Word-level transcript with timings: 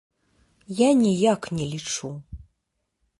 Я 0.79 0.87
ніяк 1.01 1.41
не 1.57 1.65
лічу. 1.73 2.09